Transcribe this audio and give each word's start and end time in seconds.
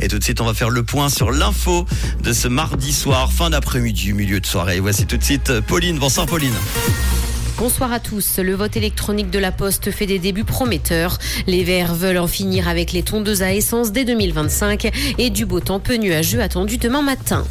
Et 0.00 0.08
tout 0.08 0.18
de 0.18 0.24
suite, 0.24 0.40
on 0.40 0.44
va 0.44 0.54
faire 0.54 0.70
le 0.70 0.82
point 0.82 1.08
sur 1.08 1.30
l'info 1.30 1.86
de 2.22 2.32
ce 2.32 2.48
mardi 2.48 2.92
soir, 2.92 3.32
fin 3.32 3.50
d'après-midi, 3.50 4.12
milieu 4.12 4.40
de 4.40 4.46
soirée. 4.46 4.80
Voici 4.80 5.06
tout 5.06 5.16
de 5.16 5.24
suite 5.24 5.60
Pauline. 5.60 5.98
Bonsoir 5.98 6.26
Pauline. 6.26 6.54
Bonsoir 7.58 7.92
à 7.92 7.98
tous. 7.98 8.38
Le 8.38 8.54
vote 8.54 8.76
électronique 8.76 9.30
de 9.30 9.38
la 9.40 9.50
Poste 9.50 9.90
fait 9.90 10.06
des 10.06 10.20
débuts 10.20 10.44
prometteurs. 10.44 11.18
Les 11.48 11.64
Verts 11.64 11.92
veulent 11.92 12.18
en 12.18 12.28
finir 12.28 12.68
avec 12.68 12.92
les 12.92 13.02
tondeuses 13.02 13.42
à 13.42 13.52
essence 13.52 13.90
dès 13.90 14.04
2025 14.04 14.92
et 15.18 15.30
du 15.30 15.44
beau 15.44 15.58
temps 15.58 15.80
peu 15.80 15.96
nuageux 15.96 16.40
attendu 16.40 16.78
demain 16.78 17.02
matin. 17.02 17.44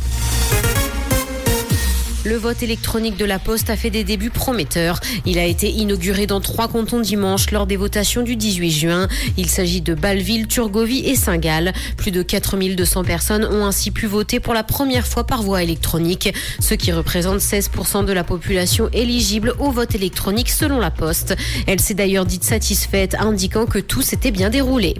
Le 2.27 2.35
vote 2.35 2.61
électronique 2.61 3.15
de 3.15 3.23
la 3.23 3.39
Poste 3.39 3.69
a 3.69 3.77
fait 3.77 3.89
des 3.89 4.03
débuts 4.03 4.31
prometteurs. 4.31 4.99
Il 5.25 5.39
a 5.39 5.45
été 5.45 5.69
inauguré 5.69 6.27
dans 6.27 6.41
trois 6.41 6.67
cantons 6.67 6.99
dimanche 6.99 7.51
lors 7.51 7.65
des 7.65 7.77
votations 7.77 8.21
du 8.21 8.35
18 8.35 8.69
juin. 8.69 9.07
Il 9.37 9.47
s'agit 9.47 9.79
de 9.79 9.93
Bâle-Ville, 9.93 10.45
Turgovie 10.45 11.05
et 11.05 11.15
Saint-Gall. 11.15 11.71
Plus 11.95 12.11
de 12.11 12.21
4200 12.21 13.05
personnes 13.05 13.45
ont 13.45 13.65
ainsi 13.65 13.91
pu 13.91 14.07
voter 14.07 14.41
pour 14.41 14.53
la 14.53 14.63
première 14.63 15.07
fois 15.07 15.23
par 15.25 15.41
voie 15.41 15.63
électronique, 15.63 16.33
ce 16.59 16.73
qui 16.73 16.91
représente 16.91 17.39
16% 17.39 18.03
de 18.03 18.11
la 18.11 18.25
population 18.25 18.89
éligible 18.91 19.53
au 19.59 19.71
vote 19.71 19.95
électronique 19.95 20.49
selon 20.49 20.81
la 20.81 20.91
Poste. 20.91 21.33
Elle 21.65 21.79
s'est 21.79 21.93
d'ailleurs 21.93 22.25
dite 22.25 22.43
satisfaite, 22.43 23.15
indiquant 23.17 23.65
que 23.65 23.79
tout 23.79 24.01
s'était 24.01 24.31
bien 24.31 24.49
déroulé. 24.49 24.95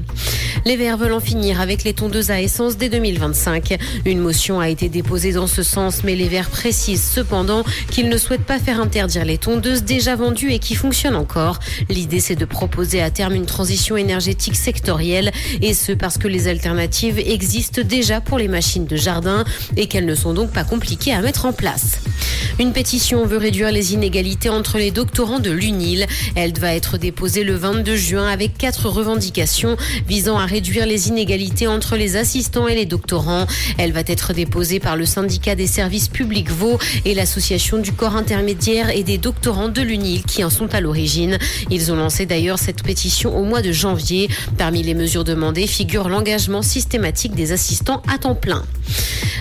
Les 0.63 0.77
Verts 0.77 0.97
veulent 0.97 1.11
en 1.11 1.19
finir 1.19 1.59
avec 1.59 1.83
les 1.83 1.93
tondeuses 1.93 2.31
à 2.31 2.41
essence 2.41 2.77
dès 2.77 2.87
2025. 2.87 3.77
Une 4.05 4.19
motion 4.19 4.61
a 4.61 4.69
été 4.69 4.87
déposée 4.87 5.33
dans 5.33 5.47
ce 5.47 5.61
sens, 5.61 6.05
mais 6.05 6.15
les 6.15 6.29
Verts 6.29 6.49
précisent 6.49 7.16
cependant 7.17 7.63
qu'ils 7.89 8.09
ne 8.09 8.17
souhaitent 8.17 8.45
pas 8.45 8.59
faire 8.59 8.79
interdire 8.79 9.25
les 9.25 9.39
tondeuses 9.39 9.81
déjà 9.81 10.15
vendues 10.15 10.51
et 10.51 10.59
qui 10.59 10.75
fonctionnent 10.75 11.15
encore. 11.15 11.57
L'idée, 11.89 12.19
c'est 12.19 12.35
de 12.35 12.45
proposer 12.45 13.01
à 13.01 13.09
terme 13.09 13.33
une 13.33 13.47
transition 13.47 13.97
énergétique 13.97 14.55
sectorielle 14.55 15.31
et 15.63 15.73
ce 15.73 15.93
parce 15.93 16.19
que 16.19 16.27
les 16.27 16.47
alternatives 16.47 17.17
existent 17.17 17.81
déjà 17.83 18.21
pour 18.21 18.37
les 18.37 18.47
machines 18.47 18.85
de 18.85 18.95
jardin 18.95 19.45
et 19.77 19.87
qu'elles 19.87 20.05
ne 20.05 20.13
sont 20.13 20.35
donc 20.35 20.51
pas 20.51 20.63
compliquées 20.63 21.11
à 21.11 21.21
mettre 21.21 21.45
en 21.45 21.53
place. 21.53 21.97
Une 22.59 22.73
pétition 22.73 23.25
veut 23.25 23.37
réduire 23.37 23.71
les 23.71 23.93
inégalités 23.93 24.49
entre 24.49 24.77
les 24.77 24.91
doctorants 24.91 25.39
de 25.39 25.51
l'UNIL. 25.51 26.05
Elle 26.35 26.57
va 26.57 26.73
être 26.73 26.97
déposée 26.97 27.43
le 27.43 27.55
22 27.55 27.95
juin 27.95 28.27
avec 28.27 28.57
quatre 28.57 28.89
revendications 28.89 29.77
visant 30.07 30.37
à 30.37 30.45
réduire 30.45 30.85
les 30.85 31.07
inégalités 31.07 31.67
entre 31.67 31.95
les 31.97 32.15
assistants 32.15 32.67
et 32.67 32.75
les 32.75 32.85
doctorants. 32.85 33.45
Elle 33.77 33.91
va 33.91 34.01
être 34.05 34.33
déposée 34.33 34.79
par 34.79 34.95
le 34.95 35.05
syndicat 35.05 35.55
des 35.55 35.67
services 35.67 36.09
publics 36.09 36.49
Vaux 36.49 36.77
et 37.07 37.13
l'association 37.13 37.77
du 37.77 37.93
corps 37.93 38.17
intermédiaire 38.17 38.89
et 38.89 39.01
des 39.01 39.17
doctorants 39.17 39.69
de 39.69 39.81
l'UNIL 39.81 40.23
qui 40.23 40.43
en 40.43 40.49
sont 40.49 40.73
à 40.73 40.81
l'origine. 40.81 41.37
Ils 41.71 41.89
ont 41.93 41.95
lancé 41.95 42.25
d'ailleurs 42.25 42.59
cette 42.59 42.83
pétition 42.83 43.37
au 43.37 43.45
mois 43.45 43.61
de 43.61 43.71
janvier. 43.71 44.29
Parmi 44.57 44.83
les 44.83 44.93
mesures 44.93 45.23
demandées 45.23 45.67
figure 45.67 46.09
l'engagement 46.09 46.61
systématique 46.61 47.33
des 47.33 47.53
assistants 47.53 48.01
à 48.13 48.17
temps 48.17 48.35
plein. 48.35 48.63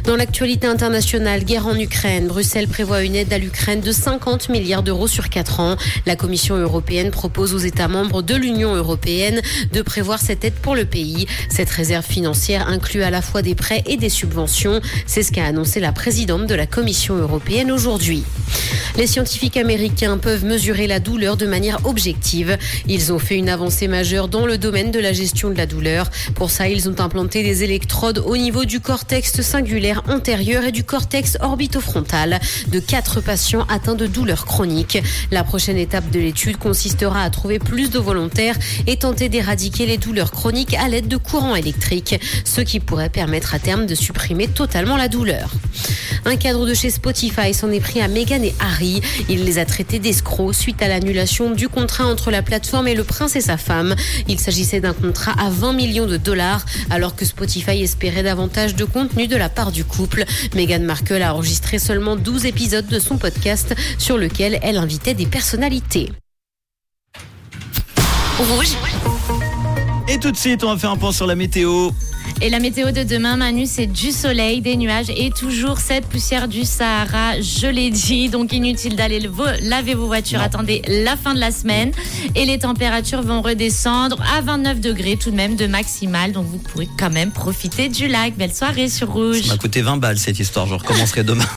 Dans 0.07 0.15
l'actualité 0.15 0.69
internationale, 0.69 1.43
guerre 1.43 1.67
en 1.67 1.77
Ukraine, 1.77 2.29
Bruxelles 2.29 2.69
prévoit 2.69 3.03
une 3.03 3.17
aide 3.17 3.33
à 3.33 3.39
l'Ukraine 3.39 3.81
de 3.81 3.91
50 3.91 4.51
milliards 4.51 4.85
d'euros 4.85 5.09
sur 5.09 5.29
4 5.29 5.59
ans. 5.59 5.77
La 6.07 6.15
Commission 6.15 6.55
européenne 6.55 7.11
propose 7.11 7.55
aux 7.55 7.59
États 7.59 7.89
membres 7.89 8.23
de 8.23 8.37
l'Union 8.37 8.73
européenne 8.77 9.41
de 9.73 9.83
prévoir 9.83 10.21
cette 10.21 10.45
aide 10.45 10.55
pour 10.55 10.77
le 10.77 10.85
pays. 10.85 11.27
Cette 11.51 11.71
réserve 11.71 12.07
financière 12.07 12.69
inclut 12.69 13.03
à 13.03 13.11
la 13.11 13.21
fois 13.21 13.43
des 13.43 13.57
prêts 13.57 13.83
et 13.87 13.97
des 13.97 14.09
subventions. 14.09 14.81
C'est 15.07 15.25
ce 15.25 15.33
qu'a 15.33 15.45
annoncé 15.45 15.81
la 15.81 15.91
présidente 15.91 16.47
de 16.47 16.55
la 16.55 16.67
Commission 16.67 17.17
européenne 17.17 17.73
aujourd'hui. 17.73 18.23
Les 18.97 19.07
scientifiques 19.07 19.59
américains 19.59 20.17
peuvent 20.17 20.47
mesurer 20.47 20.87
la 20.87 21.01
douleur 21.01 21.37
de 21.37 21.45
manière 21.45 21.85
objective. 21.85 22.57
Ils 22.89 23.13
ont 23.13 23.19
fait 23.19 23.37
une 23.37 23.51
avancée 23.51 23.89
majeure 23.89 24.29
dans 24.29 24.47
le 24.47 24.57
domaine 24.57 24.91
de 24.91 24.99
la 24.99 25.13
gestion 25.13 25.51
de 25.51 25.55
la 25.55 25.67
douleur. 25.67 26.11
Pour 26.35 26.51
ça, 26.51 26.69
ils 26.69 26.89
ont 26.89 26.99
implanté 26.99 27.43
des 27.43 27.63
électrodes 27.63 28.23
au 28.25 28.39
niveau 28.39 28.65
du 28.65 28.81
cortex 28.81 29.43
singulaire 29.43 30.03
antérieur 30.09 30.65
et 30.65 30.73
du 30.73 30.83
cortex 30.83 31.37
orbitofrontal 31.43 32.41
de 32.69 32.81
quatre 32.81 33.21
patients 33.21 33.67
atteints 33.69 33.97
de 33.97 34.07
douleurs 34.07 34.47
chroniques. 34.47 34.99
La 35.31 35.45
prochaine 35.45 35.77
étape 35.77 36.11
de 36.11 36.19
l'étude 36.19 36.57
consistera 36.57 37.21
à 37.21 37.29
trouver 37.29 37.59
plus 37.59 37.91
de 37.91 37.99
volontaires 37.99 38.57
et 38.87 38.97
tenter 38.97 39.29
d'éradiquer 39.29 39.85
les 39.85 39.99
douleurs 39.99 40.33
chroniques 40.33 40.73
à 40.73 40.89
l'aide 40.89 41.09
de 41.09 41.19
courants 41.19 41.55
électriques, 41.55 42.19
ce 42.47 42.63
qui 42.63 42.81
pourrait 42.81 43.11
permettre 43.11 43.55
à 43.55 43.59
terme 43.59 43.85
de 43.85 43.95
supprimer 43.95 44.49
totalement 44.49 44.97
la 44.97 45.09
douleur. 45.09 45.51
Un 46.29 46.37
cadre 46.37 46.67
de 46.67 46.75
chez 46.75 46.91
Spotify 46.91 47.55
s'en 47.55 47.71
est 47.71 47.79
pris 47.79 48.01
à 48.01 48.09
Meghan 48.09 48.43
et 48.43 48.53
Harry. 48.59 49.01
Il 49.29 49.45
les 49.45 49.59
a 49.59 49.65
traités 49.65 50.01
d'escrocs 50.01 50.57
suite 50.57 50.83
à 50.83 50.89
l'annulation 50.89 51.53
du 51.53 51.69
contrat 51.69 52.05
entre 52.05 52.33
la 52.33 52.43
plateforme 52.43 52.89
et 52.89 52.97
le 52.97 53.05
prince 53.05 53.37
et 53.37 53.41
sa 53.41 53.57
femme. 53.57 53.95
Il 54.27 54.41
s'agissait 54.41 54.81
d'un 54.81 54.93
contrat 54.93 55.35
à 55.39 55.51
20 55.51 55.75
millions 55.75 56.07
de 56.07 56.17
dollars, 56.17 56.67
alors 56.91 57.15
que 57.15 57.25
Spotify 57.25 57.81
espérait 57.81 58.25
davantage 58.25 58.75
de 58.75 58.85
contenu 58.85 59.29
de 59.29 59.37
la 59.37 59.49
part 59.49 59.71
du 59.71 59.85
couple. 59.85 60.25
Meghan 60.57 60.81
Markle 60.81 61.23
a 61.23 61.33
enregistré 61.33 61.79
seulement 61.79 62.17
12 62.17 62.47
épisodes 62.47 62.89
de 62.89 62.99
son 62.99 63.19
podcast 63.19 63.77
sur 63.97 64.19
lequel 64.19 64.59
elle 64.63 64.79
invitait 64.79 65.15
des 65.15 65.27
personnalités. 65.27 66.11
Et 70.09 70.19
tout 70.19 70.33
de 70.33 70.37
suite, 70.37 70.65
on 70.65 70.73
va 70.73 70.77
faire 70.77 70.91
un 70.91 70.97
point 70.97 71.13
sur 71.13 71.29
la 71.29 71.37
météo. 71.37 71.91
Et 72.43 72.51
la 72.51 72.61
météo 72.61 72.91
de 72.91 73.03
demain, 73.03 73.39
Manu, 73.39 73.65
c'est 73.65 73.87
du 73.87 74.13
soleil, 74.13 74.61
des 74.61 74.77
nuages 74.77 75.09
et 75.09 75.31
toujours 75.31 75.79
cette 75.79 76.07
poussière 76.07 76.49
du 76.49 76.65
Sahara. 76.65 77.41
Je 77.41 77.67
l'ai 77.67 77.91
dit, 77.91 78.29
donc 78.29 78.53
inutile 78.53 78.95
d'aller 78.95 79.27
laver 79.63 79.95
vos 79.95 80.07
voitures. 80.07 80.43
Attendez 80.43 80.83
la 80.87 81.17
fin 81.17 81.33
de 81.33 81.41
la 81.41 81.51
semaine. 81.51 81.93
Et 82.35 82.45
les 82.45 82.59
températures 82.59 83.23
vont 83.23 83.41
redescendre 83.41 84.23
à 84.37 84.43
29 84.43 84.81
degrés 84.81 85.17
tout 85.17 85.31
de 85.31 85.37
même 85.37 85.57
de 85.57 85.67
maximal. 85.67 86.33
Donc 86.33 86.45
vous 86.45 86.59
pourrez 86.59 86.89
quand 86.99 87.11
même 87.11 87.31
profiter 87.31 87.89
du 87.89 88.07
lac. 88.07 88.37
Belle 88.37 88.55
soirée 88.55 88.91
sur 88.91 89.11
Rouge. 89.11 89.43
Ça 89.43 89.55
m'a 89.55 89.59
coûté 89.59 89.81
20 89.81 89.97
balles 89.97 90.19
cette 90.19 90.39
histoire. 90.39 90.67
Je 90.67 90.75
recommencerai 90.75 91.25
demain. 91.25 91.47